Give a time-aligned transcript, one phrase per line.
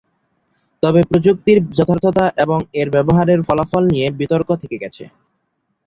[0.83, 5.03] তবে প্রযুক্তির যথার্থতা এবং এর ব্যবহারের ফলাফল নিয়ে বিতর্ক থেকে গেছে।